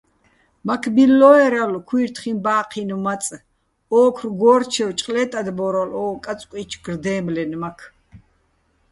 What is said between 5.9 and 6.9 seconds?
ო კაწკუჲჩო̆